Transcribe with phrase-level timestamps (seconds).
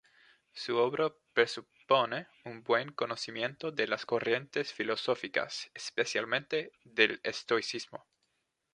[0.53, 8.07] Su obra presupone un buen conocimiento de las corrientes filosóficas, especialmente del estoicismo.